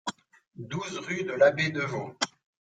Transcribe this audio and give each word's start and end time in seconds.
douze 0.55 0.97
rue 0.97 1.23
de 1.25 1.33
l'Abbé 1.33 1.69
Devaux 1.69 2.15